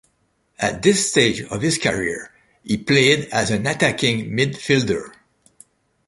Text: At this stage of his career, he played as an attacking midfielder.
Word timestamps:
At 0.57 0.81
this 0.81 1.11
stage 1.11 1.43
of 1.43 1.61
his 1.61 1.77
career, 1.77 2.33
he 2.63 2.75
played 2.75 3.25
as 3.25 3.51
an 3.51 3.67
attacking 3.67 4.31
midfielder. 4.31 5.13